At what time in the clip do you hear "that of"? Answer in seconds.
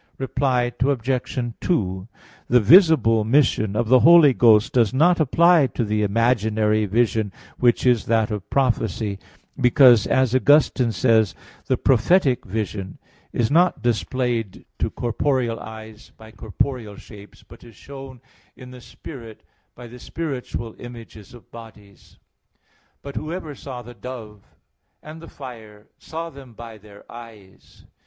8.07-8.49